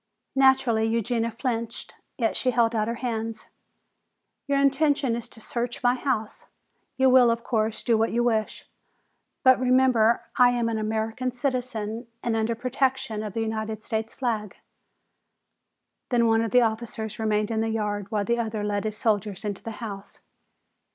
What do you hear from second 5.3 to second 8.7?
search my house. You will, of course, do what you wish.